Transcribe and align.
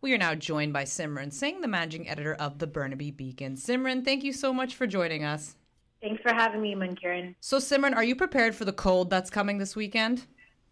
We 0.00 0.14
are 0.14 0.18
now 0.18 0.36
joined 0.36 0.72
by 0.72 0.84
Simran 0.84 1.32
Singh, 1.32 1.60
the 1.60 1.66
managing 1.66 2.08
editor 2.08 2.34
of 2.34 2.60
the 2.60 2.68
Burnaby 2.68 3.10
Beacon. 3.10 3.56
Simran, 3.56 4.04
thank 4.04 4.22
you 4.22 4.32
so 4.32 4.52
much 4.52 4.76
for 4.76 4.86
joining 4.86 5.24
us. 5.24 5.56
Thanks 6.00 6.22
for 6.22 6.32
having 6.32 6.62
me, 6.62 6.76
Mankiran. 6.76 7.34
So, 7.40 7.56
Simran, 7.56 7.96
are 7.96 8.04
you 8.04 8.14
prepared 8.14 8.54
for 8.54 8.64
the 8.64 8.72
cold 8.72 9.10
that's 9.10 9.28
coming 9.28 9.58
this 9.58 9.74
weekend? 9.74 10.24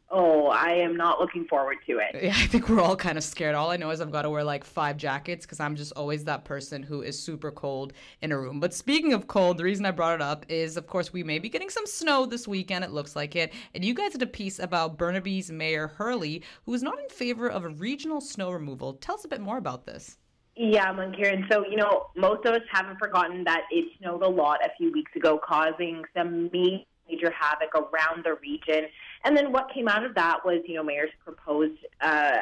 Oh, 0.09 0.47
I 0.47 0.71
am 0.75 0.97
not 0.97 1.19
looking 1.19 1.47
forward 1.47 1.79
to 1.87 1.99
it. 1.99 2.23
Yeah, 2.23 2.31
I 2.37 2.47
think 2.47 2.69
we're 2.69 2.81
all 2.81 2.95
kind 2.95 3.19
of 3.19 3.25
scared. 3.25 3.57
All 3.57 3.71
I 3.71 3.77
know 3.77 3.91
is 3.91 4.01
I've 4.01 4.13
got 4.13 4.23
to 4.23 4.31
wear 4.31 4.45
like 4.45 4.65
five 4.65 4.97
jackets 4.97 5.45
because 5.45 5.59
I'm 5.59 5.75
just 5.75 5.93
always 5.93 6.25
that 6.25 6.45
person 6.45 6.83
who 6.83 7.03
is 7.03 7.19
super 7.19 7.51
cold 7.51 7.93
in 8.22 8.31
a 8.31 8.39
room. 8.39 8.61
But 8.61 8.72
speaking 8.72 9.13
of 9.13 9.27
cold, 9.27 9.58
the 9.58 9.65
reason 9.65 9.85
I 9.85 9.90
brought 9.90 10.15
it 10.15 10.22
up 10.22 10.47
is, 10.49 10.77
of 10.77 10.87
course, 10.87 11.13
we 11.13 11.25
may 11.25 11.40
be 11.40 11.49
getting 11.49 11.71
some 11.71 11.87
snow 11.87 12.25
this 12.25 12.47
weekend. 12.47 12.85
It 12.85 12.93
looks 12.93 13.17
like 13.17 13.35
it. 13.35 13.53
And 13.75 13.85
you 13.85 13.95
guys 13.95 14.13
did 14.13 14.22
a 14.22 14.27
piece 14.27 14.61
about 14.61 14.97
Burnaby's 14.97 15.51
Mayor 15.51 15.89
Hurley, 15.89 16.43
who 16.65 16.75
is 16.75 16.83
not 16.83 17.01
in 17.01 17.09
favor 17.09 17.48
of 17.48 17.65
a 17.65 17.70
regional 17.70 18.20
snow 18.20 18.51
removal. 18.52 18.95
Tell 18.95 19.16
us 19.16 19.25
a 19.25 19.29
bit 19.29 19.41
more 19.41 19.59
about 19.59 19.87
this. 19.87 20.19
Yeah, 20.57 20.91
Mankiran. 20.93 21.51
So, 21.52 21.66
you 21.69 21.77
know, 21.77 22.07
most 22.16 22.47
of 22.47 22.55
us 22.55 22.63
haven't 22.73 22.99
forgotten 22.99 23.45
that 23.45 23.63
it 23.71 23.85
snowed 23.99 24.23
a 24.23 24.29
lot 24.29 24.61
a 24.65 24.71
few 24.79 24.91
weeks 24.91 25.13
ago, 25.15 25.38
causing 25.45 26.02
some 26.16 26.45
major 26.45 27.30
havoc 27.30 27.75
around 27.75 28.25
the 28.25 28.37
region. 28.41 28.88
And 29.27 29.37
then 29.37 29.51
what 29.51 29.73
came 29.75 29.89
out 29.89 30.05
of 30.05 30.15
that 30.15 30.45
was, 30.45 30.62
you 30.66 30.77
know, 30.77 30.85
mayor's 30.85 31.11
proposed 31.25 31.75
uh, 32.01 32.37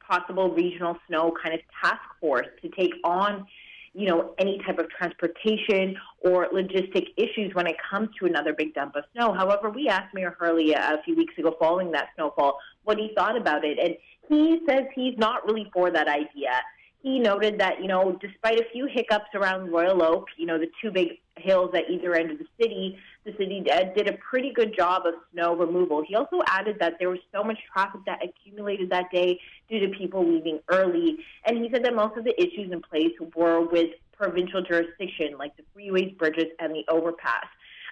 possible 0.00 0.50
regional 0.50 0.96
snow 1.06 1.34
kind 1.40 1.54
of 1.54 1.60
task 1.82 2.00
force 2.18 2.46
to 2.62 2.68
take 2.70 2.94
on, 3.04 3.46
you 3.92 4.08
know, 4.08 4.34
any 4.38 4.58
type 4.66 4.78
of 4.78 4.88
transportation 4.88 5.96
or 6.20 6.48
logistic 6.48 7.08
issues 7.18 7.54
when 7.54 7.66
it 7.66 7.76
comes 7.90 8.08
to 8.18 8.24
another 8.24 8.54
big 8.54 8.72
dump 8.72 8.96
of 8.96 9.04
snow. 9.12 9.34
However, 9.34 9.68
we 9.68 9.86
asked 9.88 10.14
Mayor 10.14 10.34
Hurley 10.38 10.72
a 10.72 10.98
few 11.04 11.14
weeks 11.14 11.36
ago 11.36 11.54
following 11.60 11.92
that 11.92 12.08
snowfall 12.14 12.58
what 12.84 12.96
he 12.96 13.12
thought 13.14 13.36
about 13.36 13.62
it, 13.62 13.78
and 13.78 13.94
he 14.26 14.60
says 14.66 14.84
he's 14.94 15.18
not 15.18 15.46
really 15.46 15.70
for 15.74 15.90
that 15.90 16.08
idea 16.08 16.58
he 17.04 17.18
noted 17.18 17.60
that, 17.60 17.82
you 17.82 17.86
know, 17.86 18.18
despite 18.18 18.58
a 18.58 18.64
few 18.72 18.86
hiccups 18.86 19.28
around 19.34 19.70
Royal 19.70 20.02
Oak, 20.02 20.28
you 20.38 20.46
know, 20.46 20.58
the 20.58 20.70
two 20.80 20.90
big 20.90 21.20
hills 21.36 21.70
at 21.74 21.90
either 21.90 22.14
end 22.14 22.30
of 22.30 22.38
the 22.38 22.46
city, 22.58 22.96
the 23.24 23.32
city 23.38 23.64
did 23.96 24.08
a 24.08 24.12
pretty 24.18 24.52
good 24.52 24.76
job 24.76 25.06
of 25.06 25.14
snow 25.32 25.56
removal. 25.56 26.04
He 26.06 26.14
also 26.14 26.40
added 26.46 26.76
that 26.80 26.98
there 26.98 27.08
was 27.08 27.20
so 27.32 27.42
much 27.42 27.58
traffic 27.72 28.02
that 28.06 28.20
accumulated 28.22 28.90
that 28.90 29.10
day 29.10 29.40
due 29.68 29.80
to 29.80 29.88
people 29.88 30.26
leaving 30.26 30.60
early. 30.68 31.18
And 31.46 31.58
he 31.58 31.70
said 31.70 31.84
that 31.84 31.94
most 31.94 32.18
of 32.18 32.24
the 32.24 32.38
issues 32.40 32.70
in 32.70 32.82
place 32.82 33.12
were 33.34 33.62
with 33.62 33.90
provincial 34.12 34.62
jurisdiction, 34.62 35.36
like 35.38 35.56
the 35.56 35.62
freeways, 35.74 36.16
bridges, 36.18 36.46
and 36.58 36.74
the 36.74 36.84
overpass. 36.88 37.46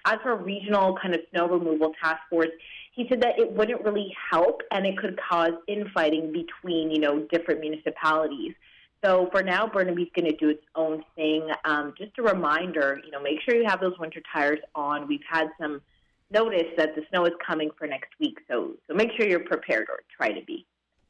As 0.05 0.19
for 0.21 0.35
regional 0.35 0.97
kind 1.01 1.15
of 1.15 1.21
snow 1.31 1.47
removal 1.47 1.93
task 2.01 2.19
force, 2.29 2.49
he 2.91 3.07
said 3.09 3.21
that 3.21 3.39
it 3.39 3.51
wouldn't 3.51 3.83
really 3.83 4.13
help 4.29 4.61
and 4.71 4.85
it 4.85 4.97
could 4.97 5.19
cause 5.29 5.53
infighting 5.67 6.31
between, 6.31 6.91
you 6.91 6.99
know, 6.99 7.21
different 7.31 7.59
municipalities. 7.59 8.53
So 9.03 9.27
for 9.31 9.43
now, 9.43 9.67
Burnaby's 9.67 10.09
going 10.15 10.29
to 10.31 10.37
do 10.37 10.49
its 10.49 10.63
own 10.75 11.03
thing. 11.15 11.49
Um, 11.65 11.93
just 11.97 12.17
a 12.19 12.23
reminder, 12.23 13.01
you 13.03 13.11
know, 13.11 13.21
make 13.21 13.41
sure 13.41 13.55
you 13.55 13.65
have 13.67 13.81
those 13.81 13.97
winter 13.99 14.21
tires 14.33 14.59
on. 14.75 15.07
We've 15.07 15.19
had 15.29 15.47
some 15.59 15.81
notice 16.31 16.67
that 16.77 16.95
the 16.95 17.03
snow 17.09 17.25
is 17.25 17.33
coming 17.45 17.69
for 17.77 17.85
next 17.85 18.11
week, 18.19 18.39
so 18.47 18.71
so 18.87 18.93
make 18.93 19.09
sure 19.17 19.27
you're 19.27 19.41
prepared 19.41 19.87
or 19.89 20.03
try 20.15 20.29
to 20.29 20.43
be. 20.45 20.65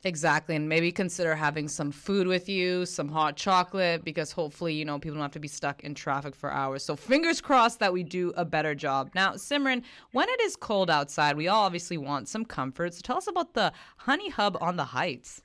Exactly, 0.05 0.57
and 0.57 0.67
maybe 0.67 0.91
consider 0.91 1.33
having 1.33 1.69
some 1.69 1.89
food 1.89 2.27
with 2.27 2.49
you, 2.49 2.85
some 2.85 3.07
hot 3.07 3.37
chocolate, 3.37 4.03
because 4.03 4.33
hopefully, 4.33 4.73
you 4.73 4.83
know, 4.83 4.99
people 4.99 5.15
don't 5.15 5.21
have 5.21 5.31
to 5.31 5.39
be 5.39 5.47
stuck 5.47 5.85
in 5.85 5.95
traffic 5.95 6.35
for 6.35 6.51
hours. 6.51 6.83
So, 6.83 6.97
fingers 6.97 7.39
crossed 7.39 7.79
that 7.79 7.93
we 7.93 8.03
do 8.03 8.33
a 8.35 8.43
better 8.43 8.75
job. 8.75 9.11
Now, 9.15 9.33
Simran, 9.33 9.81
when 10.11 10.27
it 10.27 10.41
is 10.41 10.57
cold 10.57 10.89
outside, 10.89 11.37
we 11.37 11.47
all 11.47 11.63
obviously 11.63 11.97
want 11.97 12.27
some 12.27 12.43
comfort. 12.43 12.95
So, 12.95 13.01
tell 13.01 13.17
us 13.17 13.27
about 13.27 13.53
the 13.53 13.71
Honey 13.95 14.29
Hub 14.29 14.57
on 14.59 14.75
the 14.75 14.83
Heights. 14.83 15.41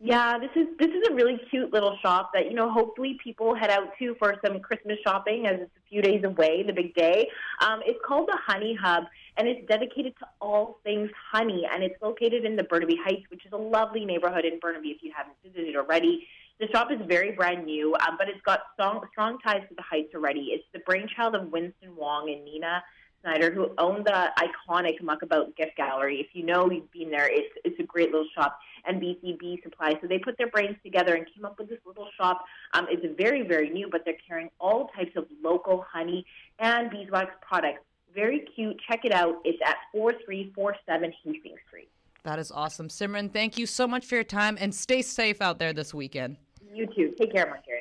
Yeah, 0.00 0.38
this 0.38 0.50
is 0.54 0.68
this 0.78 0.90
is 0.90 1.08
a 1.10 1.14
really 1.14 1.40
cute 1.50 1.72
little 1.72 1.98
shop 2.00 2.30
that 2.32 2.46
you 2.46 2.54
know 2.54 2.70
hopefully 2.70 3.18
people 3.22 3.52
head 3.52 3.68
out 3.68 3.88
to 3.98 4.14
for 4.20 4.36
some 4.46 4.60
Christmas 4.60 4.96
shopping 5.02 5.46
as 5.46 5.56
it's 5.60 5.76
a 5.76 5.88
few 5.88 6.02
days 6.02 6.22
away, 6.22 6.62
the 6.62 6.72
big 6.72 6.94
day. 6.94 7.28
Um, 7.60 7.80
it's 7.84 7.98
called 8.06 8.28
the 8.28 8.38
Honey 8.46 8.78
Hub, 8.80 9.04
and 9.36 9.48
it's 9.48 9.66
dedicated 9.66 10.14
to 10.20 10.26
all 10.40 10.78
things 10.84 11.10
honey, 11.32 11.66
and 11.72 11.82
it's 11.82 12.00
located 12.00 12.44
in 12.44 12.54
the 12.54 12.62
Burnaby 12.62 12.96
Heights, 13.04 13.24
which 13.28 13.44
is 13.44 13.50
a 13.52 13.56
lovely 13.56 14.04
neighborhood 14.04 14.44
in 14.44 14.60
Burnaby. 14.60 14.90
If 14.90 15.02
you 15.02 15.12
haven't 15.16 15.34
visited 15.44 15.74
already, 15.74 16.28
the 16.60 16.68
shop 16.68 16.92
is 16.92 16.98
very 17.08 17.32
brand 17.32 17.66
new, 17.66 17.96
um, 18.06 18.16
but 18.16 18.28
it's 18.28 18.40
got 18.42 18.60
strong 18.74 19.04
strong 19.10 19.38
ties 19.40 19.62
to 19.68 19.74
the 19.74 19.82
Heights 19.82 20.14
already. 20.14 20.50
It's 20.52 20.64
the 20.72 20.78
brainchild 20.78 21.34
of 21.34 21.50
Winston 21.50 21.96
Wong 21.96 22.30
and 22.30 22.44
Nina 22.44 22.84
Snyder, 23.22 23.52
who 23.52 23.70
owned 23.78 24.06
the 24.06 24.30
iconic 24.38 25.00
Muckabout 25.00 25.56
Gift 25.56 25.76
Gallery. 25.76 26.20
If 26.20 26.34
you 26.34 26.44
know 26.44 26.70
you've 26.70 26.90
been 26.92 27.10
there, 27.10 27.28
it's 27.30 27.54
it's 27.64 27.78
a 27.80 27.82
great 27.82 28.10
little 28.10 28.26
shop. 28.34 28.58
And 28.86 29.02
BC 29.02 29.38
Bee 29.38 29.60
Supply. 29.62 29.94
So 30.00 30.06
they 30.06 30.18
put 30.18 30.38
their 30.38 30.48
brains 30.48 30.76
together 30.82 31.14
and 31.14 31.26
came 31.34 31.44
up 31.44 31.58
with 31.58 31.68
this 31.68 31.80
little 31.84 32.08
shop. 32.16 32.44
Um, 32.74 32.86
it's 32.90 33.04
very 33.18 33.42
very 33.42 33.70
new, 33.70 33.88
but 33.90 34.02
they're 34.04 34.14
carrying 34.26 34.50
all 34.60 34.88
types 34.96 35.12
of 35.16 35.26
local 35.42 35.84
honey 35.90 36.24
and 36.58 36.90
beeswax 36.90 37.32
products. 37.46 37.80
Very 38.14 38.46
cute. 38.54 38.80
Check 38.88 39.04
it 39.04 39.12
out. 39.12 39.36
It's 39.44 39.58
at 39.66 39.76
four 39.92 40.14
three 40.24 40.52
four 40.54 40.76
seven 40.86 41.12
Hastings 41.24 41.58
Street. 41.66 41.88
That 42.24 42.38
is 42.38 42.50
awesome, 42.50 42.88
Simran. 42.88 43.32
Thank 43.32 43.58
you 43.58 43.66
so 43.66 43.86
much 43.86 44.06
for 44.06 44.14
your 44.14 44.24
time 44.24 44.56
and 44.60 44.74
stay 44.74 45.02
safe 45.02 45.40
out 45.40 45.58
there 45.58 45.72
this 45.72 45.94
weekend. 45.94 46.36
You 46.72 46.86
too. 46.86 47.14
Take 47.18 47.32
care, 47.32 47.46
Marjorie. 47.46 47.77